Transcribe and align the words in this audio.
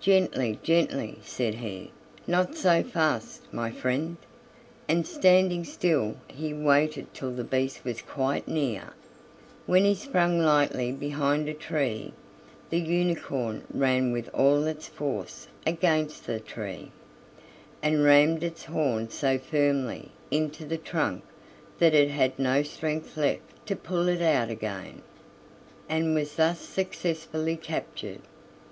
"Gently, 0.00 0.58
gently," 0.64 1.20
said 1.22 1.54
he, 1.54 1.92
"not 2.26 2.56
so 2.56 2.82
fast, 2.82 3.42
my 3.54 3.70
friend"; 3.70 4.16
and 4.88 5.06
standing 5.06 5.62
still 5.62 6.16
he 6.26 6.52
waited 6.52 7.14
till 7.14 7.30
the 7.30 7.44
beast 7.44 7.84
was 7.84 8.02
quite 8.02 8.48
near, 8.48 8.92
when 9.66 9.84
he 9.84 9.94
sprang 9.94 10.40
lightly 10.42 10.90
behind 10.90 11.48
a 11.48 11.54
tree; 11.54 12.12
the 12.70 12.80
unicorn 12.80 13.62
ran 13.72 14.10
with 14.10 14.28
all 14.34 14.66
its 14.66 14.88
force 14.88 15.46
against 15.64 16.26
the 16.26 16.40
tree, 16.40 16.90
and 17.80 18.02
rammed 18.02 18.42
its 18.42 18.64
horn 18.64 19.08
so 19.08 19.38
firmly 19.38 20.10
into 20.28 20.64
the 20.64 20.76
trunk 20.76 21.22
that 21.78 21.94
it 21.94 22.10
had 22.10 22.36
no 22.36 22.64
strength 22.64 23.16
left 23.16 23.64
to 23.64 23.76
pull 23.76 24.08
it 24.08 24.22
out 24.22 24.50
again, 24.50 25.02
and 25.88 26.16
was 26.16 26.34
thus 26.34 26.58
successfully 26.58 27.54
captured. 27.56 28.22